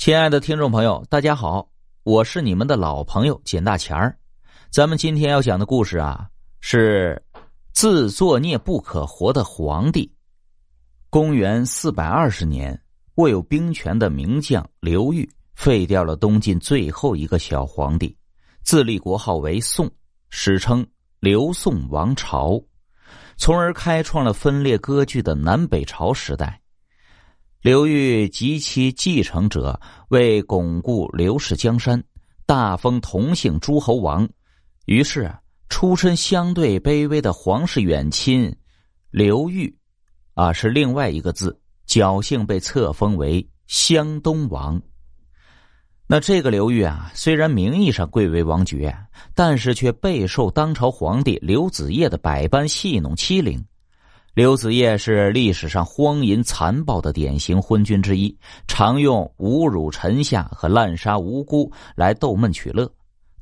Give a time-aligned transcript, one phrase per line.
[0.00, 1.68] 亲爱的听众朋友，大家好，
[2.04, 4.16] 我是你们的老朋友简大钱儿。
[4.70, 6.26] 咱们今天要讲的故事啊，
[6.62, 7.22] 是
[7.74, 10.10] 自作孽不可活的皇帝。
[11.10, 12.82] 公元四百二十年，
[13.16, 18.16] 握有兵权的名将刘裕废掉了东晋最后一个小皇帝，
[18.62, 19.86] 自立国号为宋，
[20.30, 20.84] 史称
[21.18, 22.58] 刘宋王朝，
[23.36, 26.59] 从而开创了分裂割据的南北朝时代。
[27.62, 29.78] 刘裕及其继承者
[30.08, 32.02] 为巩固刘氏江山，
[32.46, 34.26] 大封同姓诸侯王。
[34.86, 35.30] 于是，
[35.68, 38.50] 出身相对卑微的皇室远亲
[39.10, 39.76] 刘裕，
[40.32, 44.80] 啊，是另外一个字，侥幸被册封为湘东王。
[46.06, 48.96] 那这个刘裕啊，虽然名义上贵为王爵，
[49.34, 53.62] 但是却备受当朝皇帝刘子业的百般戏弄欺凌。
[54.40, 58.34] 刘子业是历史上荒淫残暴的典型昏君之一，
[58.66, 62.90] 常用侮辱臣下和滥杀无辜来逗闷取乐。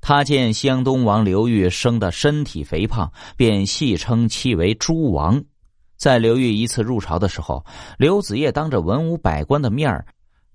[0.00, 5.40] 他见湘东王刘裕生的身体肥胖，便戏称其为“猪王”。
[5.96, 7.64] 在刘裕一次入朝的时候，
[7.96, 10.04] 刘子业当着文武百官的面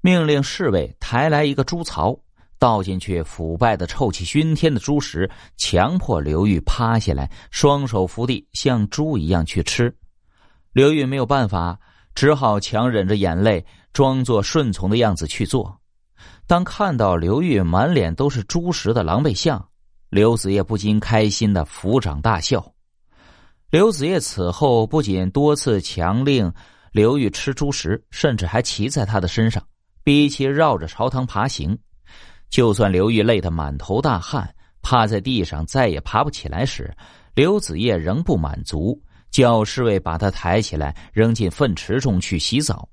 [0.01, 2.13] 命令侍卫抬来一个猪槽，
[2.59, 9.95] 倒进去腐败的、臭气熏天的猪食，强迫刘裕趴下来，双手扶地，像猪一样去吃。
[10.73, 11.79] 刘玉没有办法，
[12.15, 15.79] 只好强忍着眼泪，装作顺从的样子去做。
[16.47, 19.63] 当看到刘玉满脸都是猪食的狼狈相，
[20.09, 22.73] 刘子业不禁开心的抚掌大笑。
[23.69, 26.51] 刘子业此后不仅多次强令
[26.91, 29.63] 刘玉吃猪食，甚至还骑在他的身上，
[30.03, 31.77] 逼其绕着朝堂爬行。
[32.49, 36.91] 就算刘玉累得满头大汗，趴在地上再也爬不起来时，
[37.35, 38.99] 刘子业仍不满足。
[39.33, 42.87] 叫侍卫把他抬起来，扔进粪池中去洗澡。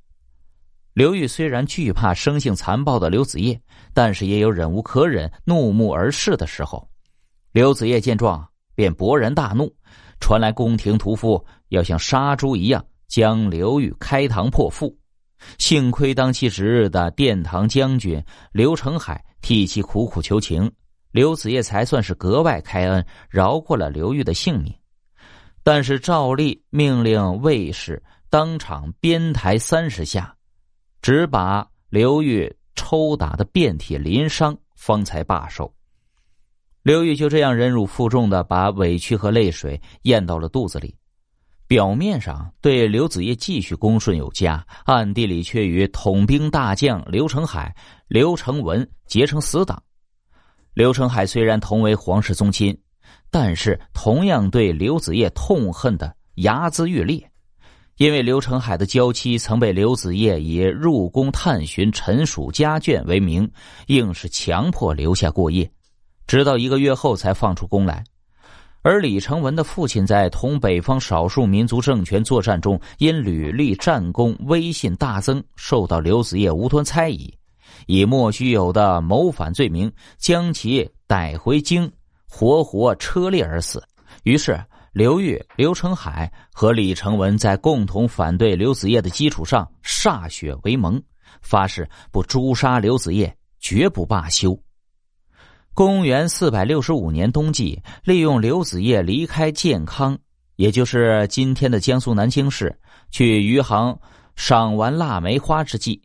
[0.94, 3.60] 刘玉虽然惧怕生性残暴的刘子业，
[3.92, 6.88] 但是也有忍无可忍、怒目而视的时候。
[7.52, 8.42] 刘子业见状，
[8.74, 9.70] 便勃然大怒，
[10.18, 14.96] 传来宫廷屠夫要像杀猪一样将刘玉开膛破腹。
[15.58, 18.22] 幸亏当其值日的殿堂将军
[18.52, 20.70] 刘成海替其苦苦求情，
[21.12, 24.74] 刘子业才算是格外开恩，饶过了刘玉的性命。
[25.62, 30.34] 但是照例命令卫士当场鞭抬三十下，
[31.02, 35.72] 只把刘玉抽打的遍体鳞伤，方才罢手。
[36.82, 40.96] 刘玉就这样忍辱负重的把委屈和泪水咽到了肚子里，
[41.66, 47.74] 表面上对刘子业继续恭顺有加，暗地里却与统兵大将刘成海、
[48.08, 49.82] 刘成文结成死党。
[50.72, 52.74] 刘成海虽然同为皇室宗亲。
[53.30, 57.30] 但是，同样对刘子业痛恨的睚眦欲裂，
[57.96, 63.50] 因为刘成海的娇妻曾被刘子业以入宫探寻陈属家眷为名，
[63.86, 65.70] 硬是强迫留下过夜，
[66.26, 68.02] 直到一个月后才放出宫来。
[68.82, 77.30] 而李成文的父亲在同北方少数民族政权作战中，因屡立战功，威信大增，受到刘子业无端猜疑，
[77.86, 81.92] 以莫须有的谋反罪名将其逮回京。
[82.30, 83.82] 活活车裂而死。
[84.22, 84.58] 于是，
[84.92, 91.02] 刘裕、刘成海和李成文在共同反对刘子业的基础上歃血为盟，
[91.42, 94.58] 发誓不诛杀刘子业，绝不罢休。
[95.74, 100.18] 公元四百六十五年冬季，利用刘子业离开建康，
[100.56, 102.76] 也就是今天的江苏南京市，
[103.10, 103.98] 去余杭
[104.34, 106.02] 赏玩腊梅花之际，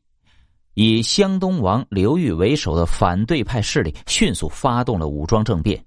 [0.76, 5.84] 以湘东王刘裕为首的反对派势力迅速发动了武装政变。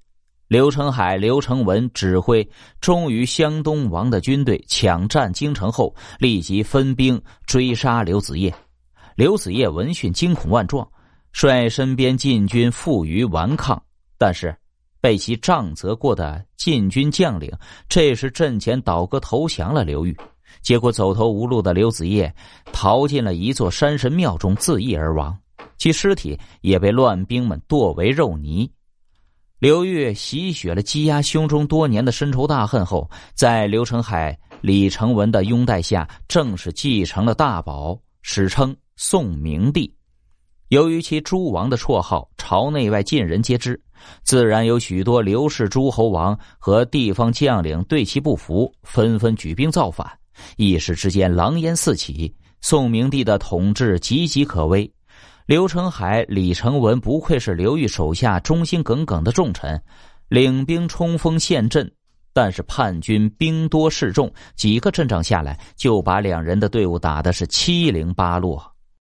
[0.48, 2.48] 刘成海、刘成文指挥
[2.80, 8.52] 忠于湘东王的军队抢占京城后，立即分兵追杀刘子业。
[9.14, 10.88] 刘子业闻讯惊恐万状，
[11.32, 13.80] 率身边禁军负隅顽抗，
[14.16, 14.56] 但是
[15.02, 17.52] 被其杖责过的禁军将领
[17.86, 20.16] 这时阵前倒戈投降了刘裕。
[20.62, 22.34] 结果走投无路的刘子业
[22.72, 25.38] 逃进了一座山神庙中自缢而亡，
[25.76, 28.70] 其尸体也被乱兵们剁为肉泥。
[29.58, 39.92] 刘裕洗雪了积压胸中多年的深仇大恨后，在刘成海、李成文的拥戴下，正式继承了大宝，史称宋明帝。
[40.68, 43.80] 由于其“诸王”的绰号，朝内外尽人皆知，
[44.22, 50.08] 自然有许多刘氏诸侯王和地方将领对其不服，纷纷举兵造反，
[50.56, 52.32] 一时之间狼烟四起。
[52.60, 54.88] 宋明帝的统治岌岌可危。
[55.48, 59.82] 刘成海、李成文不愧是刘裕手下忠心耿耿的重臣，
[60.28, 61.90] 领兵冲锋陷阵，
[62.34, 68.62] 但是叛军兵多势众，几个阵仗下来，就把两人的队伍打的是七零八落。